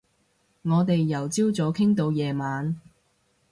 [0.63, 2.75] 我哋由朝早傾到夜晚